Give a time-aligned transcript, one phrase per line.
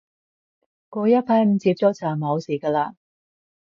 [0.89, 2.95] 過一排唔接觸就冇事嘅喇